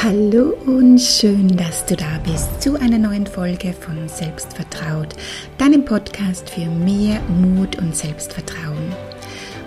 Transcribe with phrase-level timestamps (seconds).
[0.00, 5.08] Hallo und schön, dass du da bist zu einer neuen Folge von Selbstvertraut,
[5.58, 8.94] deinem Podcast für mehr Mut und Selbstvertrauen.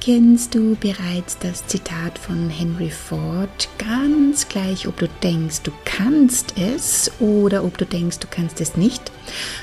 [0.00, 6.54] kennst du bereits das Zitat von Henry Ford, ganz gleich, ob du denkst, du kannst
[6.58, 9.12] es oder ob du denkst, du kannst es nicht,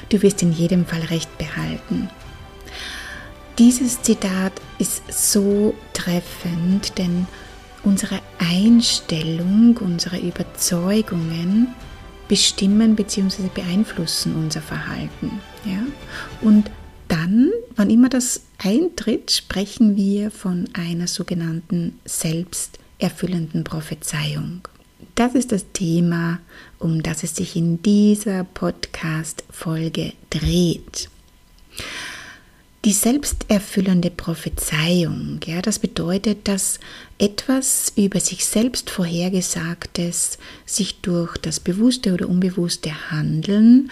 [0.09, 2.09] du wirst in jedem Fall recht behalten.
[3.58, 7.28] Dieses Zitat ist so treffend, denn
[7.84, 11.73] unsere Einstellung, unsere Überzeugungen
[12.28, 13.50] bestimmen bzw.
[13.54, 15.40] beeinflussen unser Verhalten.
[15.66, 15.80] Ja?
[16.42, 16.70] Und
[17.08, 24.61] dann, wann immer das eintritt, sprechen wir von einer sogenannten selbsterfüllenden Prophezeiung.
[25.16, 26.39] Das ist das Thema,
[26.80, 31.09] um das es sich in dieser Podcast-Folge dreht.
[32.85, 36.80] Die selbsterfüllende Prophezeiung, ja, das bedeutet, dass
[37.17, 43.91] etwas über sich selbst Vorhergesagtes sich durch das bewusste oder unbewusste Handeln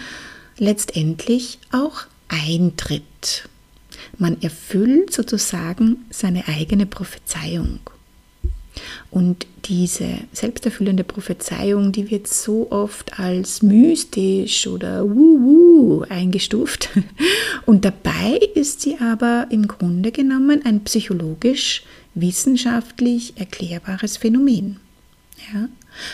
[0.58, 3.48] letztendlich auch eintritt.
[4.18, 7.80] Man erfüllt sozusagen seine eigene Prophezeiung.
[9.10, 16.90] Und diese selbsterfüllende Prophezeiung, die wird so oft als mystisch oder wuhu eingestuft.
[17.66, 24.78] Und dabei ist sie aber im Grunde genommen ein psychologisch wissenschaftlich erklärbares Phänomen.
[25.52, 25.68] Ja?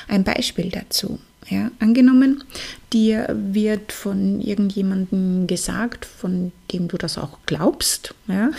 [0.09, 1.19] Ein Beispiel dazu.
[1.49, 2.45] Ja, angenommen,
[2.93, 8.51] dir wird von irgendjemandem gesagt, von dem du das auch glaubst, ja,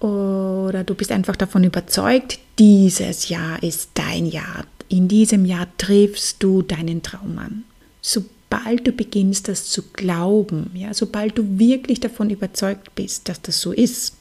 [0.00, 4.64] oder du bist einfach davon überzeugt, dieses Jahr ist dein Jahr.
[4.88, 7.64] In diesem Jahr triffst du deinen Traum an.
[8.00, 13.60] Sobald du beginnst, das zu glauben, ja, sobald du wirklich davon überzeugt bist, dass das
[13.60, 14.16] so ist,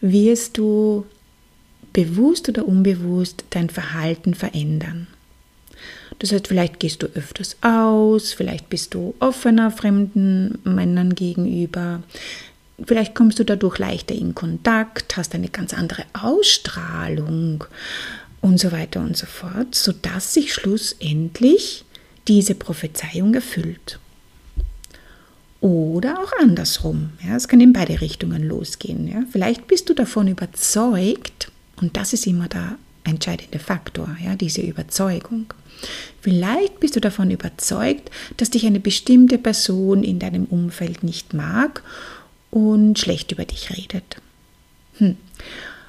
[0.00, 1.04] wirst du
[1.92, 5.06] bewusst oder unbewusst dein Verhalten verändern.
[6.18, 12.02] Das heißt, vielleicht gehst du öfters aus, vielleicht bist du offener fremden Männern gegenüber,
[12.84, 17.64] vielleicht kommst du dadurch leichter in Kontakt, hast eine ganz andere Ausstrahlung
[18.40, 21.84] und so weiter und so fort, sodass sich schlussendlich
[22.28, 23.98] diese Prophezeiung erfüllt.
[25.60, 27.10] Oder auch andersrum.
[27.26, 29.08] Ja, es kann in beide Richtungen losgehen.
[29.08, 29.22] Ja.
[29.32, 35.46] Vielleicht bist du davon überzeugt, und das ist immer der entscheidende Faktor, ja, diese Überzeugung.
[36.20, 41.82] Vielleicht bist du davon überzeugt, dass dich eine bestimmte Person in deinem Umfeld nicht mag
[42.50, 44.16] und schlecht über dich redet.
[44.98, 45.16] Hm.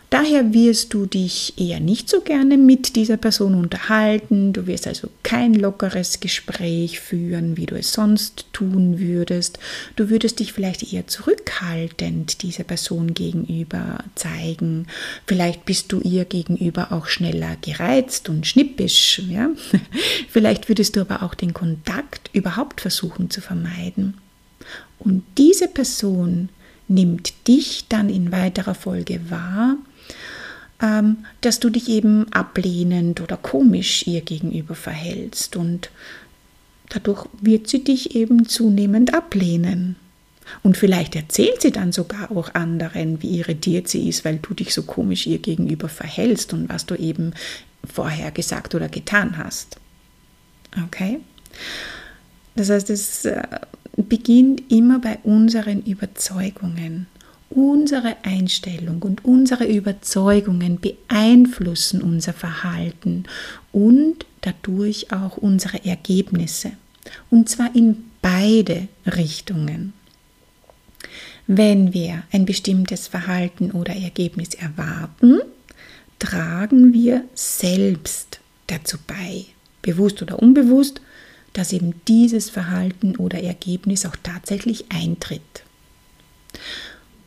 [0.10, 4.54] Daher wirst du dich eher nicht so gerne mit dieser Person unterhalten.
[4.54, 9.58] Du wirst also kein lockeres Gespräch führen, wie du es sonst tun würdest.
[9.96, 14.88] Du würdest dich vielleicht eher zurückhaltend dieser Person gegenüber zeigen.
[15.26, 19.22] Vielleicht bist du ihr gegenüber auch schneller gereizt und schnippisch.
[19.28, 19.50] Ja?
[20.30, 24.16] Vielleicht würdest du aber auch den Kontakt überhaupt versuchen zu vermeiden.
[25.00, 26.50] Und diese Person
[26.88, 29.78] nimmt dich dann in weiterer Folge wahr
[31.42, 35.90] dass du dich eben ablehnend oder komisch ihr gegenüber verhältst und
[36.90, 39.96] dadurch wird sie dich eben zunehmend ablehnen.
[40.62, 44.74] Und vielleicht erzählt sie dann sogar auch anderen, wie irritiert sie ist, weil du dich
[44.74, 47.34] so komisch ihr gegenüber verhältst und was du eben
[47.84, 49.78] vorher gesagt oder getan hast.
[50.86, 51.20] Okay?
[52.56, 53.42] Das heißt, es äh,
[53.98, 57.08] beginnt immer bei unseren Überzeugungen.
[57.50, 63.26] Unsere Einstellung und unsere Überzeugungen beeinflussen unser Verhalten
[63.72, 66.72] und dadurch auch unsere Ergebnisse.
[67.30, 69.94] Und zwar in beide Richtungen.
[71.48, 75.40] Wenn wir ein bestimmtes Verhalten oder Ergebnis erwarten,
[76.18, 79.46] tragen wir selbst dazu bei,
[79.84, 81.02] bewusst oder unbewusst,
[81.54, 85.64] dass eben dieses Verhalten oder Ergebnis auch tatsächlich eintritt.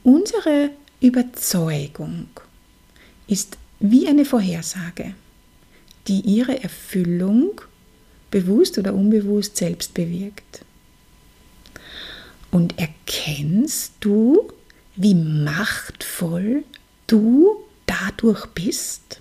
[0.03, 2.29] Unsere Überzeugung
[3.27, 5.15] ist wie eine Vorhersage,
[6.07, 7.61] die ihre Erfüllung
[8.31, 10.65] bewusst oder unbewusst selbst bewirkt.
[12.51, 14.51] Und erkennst du,
[14.97, 16.65] wie machtvoll
[17.07, 17.57] du
[17.87, 19.21] dadurch bist?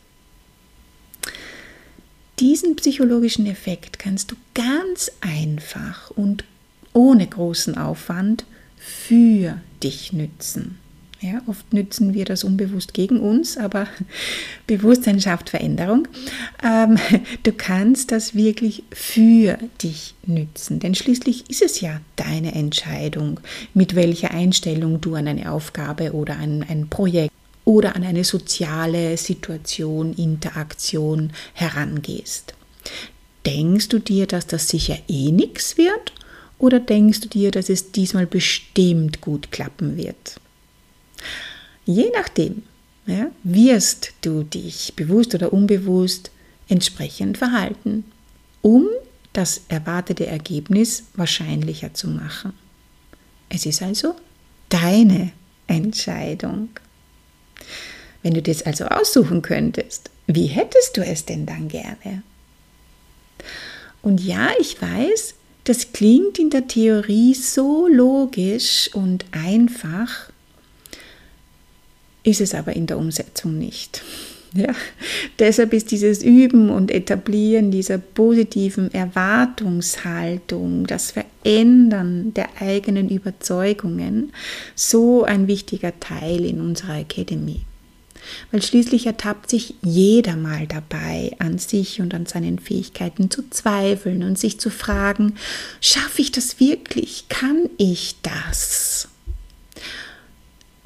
[2.39, 6.45] Diesen psychologischen Effekt kannst du ganz einfach und
[6.93, 8.45] ohne großen Aufwand
[8.77, 10.77] für dich nützen.
[11.19, 13.87] Ja, oft nützen wir das unbewusst gegen uns, aber
[14.67, 16.07] Bewusstsein schafft Veränderung.
[16.63, 16.97] Ähm,
[17.43, 23.39] du kannst das wirklich für dich nützen, denn schließlich ist es ja deine Entscheidung,
[23.73, 27.33] mit welcher Einstellung du an eine Aufgabe oder an ein Projekt
[27.65, 32.53] oder an eine soziale Situation, Interaktion herangehst.
[33.45, 36.06] Denkst du dir, dass das sicher eh nichts wird
[36.59, 40.39] oder denkst du dir, dass es diesmal bestimmt gut klappen wird?
[41.85, 42.63] Je nachdem
[43.05, 46.31] ja, wirst du dich bewusst oder unbewusst
[46.67, 48.03] entsprechend verhalten,
[48.61, 48.87] um
[49.33, 52.53] das erwartete Ergebnis wahrscheinlicher zu machen.
[53.49, 54.15] Es ist also
[54.69, 55.31] deine
[55.67, 56.69] Entscheidung.
[58.23, 62.23] Wenn du das also aussuchen könntest, wie hättest du es denn dann gerne?
[64.01, 65.35] Und ja, ich weiß,
[65.67, 70.29] das klingt in der Theorie so logisch und einfach,
[72.23, 74.01] ist es aber in der Umsetzung nicht.
[74.53, 74.73] Ja,
[75.39, 84.31] deshalb ist dieses Üben und Etablieren dieser positiven Erwartungshaltung, das Verändern der eigenen Überzeugungen
[84.73, 87.66] so ein wichtiger Teil in unserer Academy.
[88.51, 94.23] Weil schließlich ertappt sich jeder mal dabei, an sich und an seinen Fähigkeiten zu zweifeln
[94.23, 95.35] und sich zu fragen,
[95.81, 97.25] schaffe ich das wirklich?
[97.29, 99.09] Kann ich das?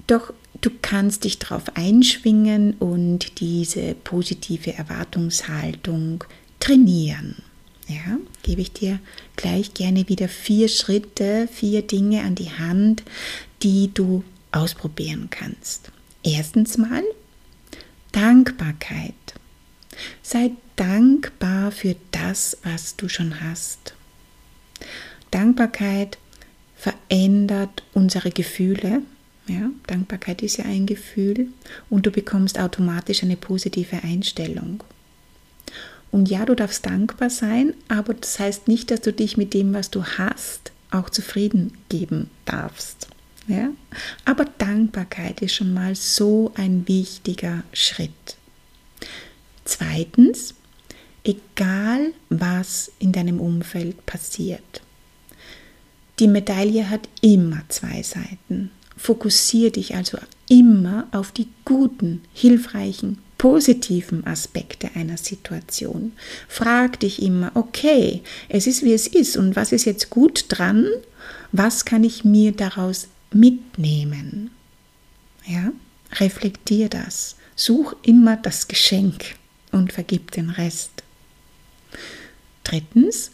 [0.08, 6.24] Doch Du kannst dich darauf einschwingen und diese positive Erwartungshaltung
[6.60, 7.38] trainieren.
[7.88, 9.00] Ja, gebe ich dir
[9.36, 13.02] gleich gerne wieder vier Schritte, vier Dinge an die Hand,
[13.64, 15.92] die du ausprobieren kannst.
[16.24, 17.04] Erstens mal
[18.12, 19.13] Dankbarkeit.
[20.22, 23.94] Sei dankbar für das, was du schon hast.
[25.30, 26.18] Dankbarkeit
[26.75, 29.02] verändert unsere Gefühle,
[29.48, 31.48] ja, Dankbarkeit ist ja ein Gefühl
[31.90, 34.84] und du bekommst automatisch eine positive Einstellung.
[36.12, 39.74] Und ja, du darfst dankbar sein, aber das heißt nicht, dass du dich mit dem,
[39.74, 43.07] was du hast, auch zufrieden geben darfst.
[43.51, 43.69] Ja?
[44.25, 48.38] Aber Dankbarkeit ist schon mal so ein wichtiger Schritt.
[49.65, 50.53] Zweitens,
[51.24, 54.81] egal was in deinem Umfeld passiert,
[56.19, 58.71] die Medaille hat immer zwei Seiten.
[58.95, 66.12] Fokussiere dich also immer auf die guten, hilfreichen, positiven Aspekte einer Situation.
[66.47, 70.86] Frag dich immer, okay, es ist wie es ist und was ist jetzt gut dran?
[71.51, 74.51] Was kann ich mir daraus mitnehmen?
[75.45, 75.72] Ja,
[76.13, 77.36] reflektier das.
[77.56, 79.36] Such immer das Geschenk
[79.72, 81.04] und vergib den Rest.
[82.63, 83.31] Drittens,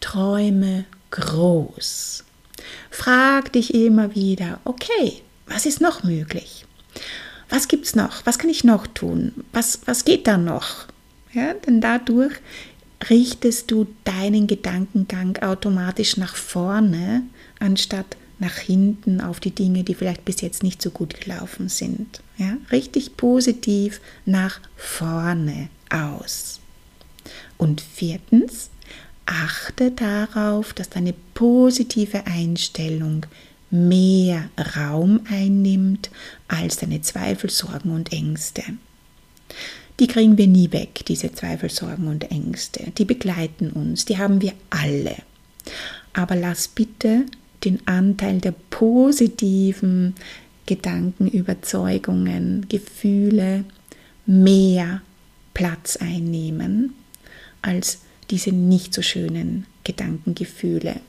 [0.00, 2.24] träume groß.
[2.90, 6.64] Frag dich immer wieder, okay, was ist noch möglich?
[7.48, 8.24] Was gibt es noch?
[8.26, 9.32] Was kann ich noch tun?
[9.52, 10.86] Was, was geht da noch?
[11.32, 12.34] Ja, denn dadurch
[13.08, 17.22] richtest du deinen Gedankengang automatisch nach vorne,
[17.58, 22.20] anstatt nach hinten auf die Dinge, die vielleicht bis jetzt nicht so gut gelaufen sind.
[22.38, 26.58] Ja, richtig positiv nach vorne aus.
[27.58, 28.70] Und viertens,
[29.26, 33.26] achte darauf, dass deine positive Einstellung
[33.70, 36.10] mehr Raum einnimmt
[36.48, 38.62] als deine Zweifel, Sorgen und Ängste.
[40.00, 42.90] Die kriegen wir nie weg, diese Zweifel, Sorgen und Ängste.
[42.96, 45.16] Die begleiten uns, die haben wir alle.
[46.14, 47.26] Aber lass bitte
[47.64, 50.14] den Anteil der positiven
[50.66, 53.64] Gedanken, Überzeugungen, Gefühle
[54.26, 55.02] mehr
[55.54, 56.94] Platz einnehmen
[57.62, 61.00] als diese nicht so schönen Gedankengefühle.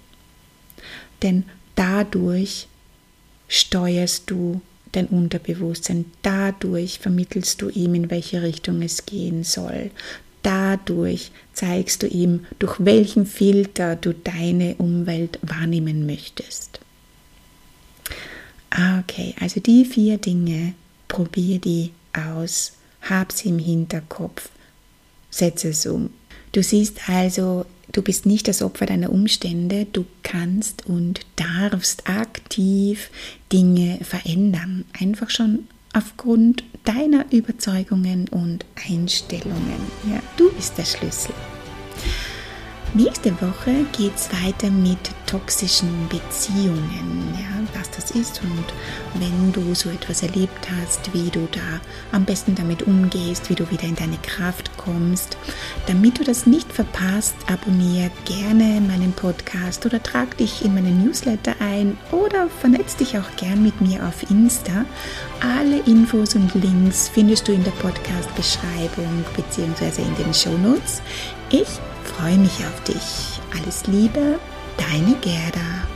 [1.21, 1.43] Denn
[1.75, 2.67] dadurch
[3.47, 9.91] steuerst du dein Unterbewusstsein, dadurch vermittelst du ihm, in welche Richtung es gehen soll.
[10.43, 16.79] Dadurch zeigst du ihm, durch welchen Filter du deine Umwelt wahrnehmen möchtest.
[18.99, 20.73] Okay, also die vier Dinge,
[21.07, 24.49] probier die aus, hab sie im Hinterkopf,
[25.29, 26.09] setze es um.
[26.53, 33.09] Du siehst also, du bist nicht das Opfer deiner Umstände, du kannst und darfst aktiv
[33.51, 34.85] Dinge verändern.
[34.99, 39.81] Einfach schon aufgrund deiner Überzeugungen und Einstellungen.
[40.09, 41.33] Ja, du bist der Schlüssel.
[42.93, 47.33] Nächste Woche geht es weiter mit toxischen Beziehungen.
[47.39, 48.65] Ja, das ist und
[49.15, 51.79] wenn du so etwas erlebt hast, wie du da
[52.11, 55.37] am besten damit umgehst, wie du wieder in deine Kraft kommst.
[55.87, 61.55] Damit du das nicht verpasst, abonniere gerne meinen Podcast oder trag dich in meinen Newsletter
[61.59, 64.85] ein oder vernetz dich auch gern mit mir auf Insta.
[65.41, 70.01] Alle Infos und Links findest du in der Podcast-Beschreibung bzw.
[70.01, 71.01] in den Show Notes.
[71.49, 71.67] Ich
[72.03, 73.39] freue mich auf dich.
[73.57, 74.39] Alles Liebe,
[74.77, 75.90] deine Gerda.